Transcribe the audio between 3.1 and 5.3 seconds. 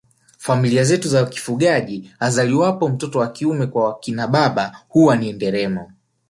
wa kiume kwa wakina baba huwa